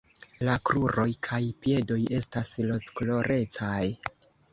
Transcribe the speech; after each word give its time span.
La 0.45 0.53
kruroj 0.69 1.05
kaj 1.27 1.39
piedoj 1.65 1.97
estas 2.21 2.49
rozkolorecaj. 2.71 3.83